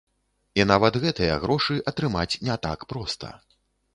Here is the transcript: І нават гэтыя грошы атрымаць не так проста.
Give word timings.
І 0.61 0.63
нават 0.71 0.93
гэтыя 1.03 1.35
грошы 1.43 1.77
атрымаць 1.91 2.39
не 2.47 2.57
так 2.65 2.87
проста. 2.95 3.33